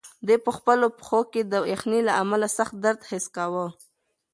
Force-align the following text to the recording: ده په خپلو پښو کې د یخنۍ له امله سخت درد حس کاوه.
ده 0.27 0.35
په 0.45 0.51
خپلو 0.57 0.87
پښو 0.99 1.21
کې 1.31 1.41
د 1.51 1.53
یخنۍ 1.73 2.01
له 2.07 2.13
امله 2.21 2.47
سخت 2.57 2.75
درد 2.83 3.01
حس 3.09 3.25
کاوه. 3.35 3.67